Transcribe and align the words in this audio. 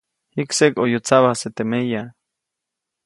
Jikseʼk 0.35 0.73
ʼoyu 0.79 0.99
tsabajse 1.05 1.49
teʼ 1.55 1.67
meya. 1.69 2.03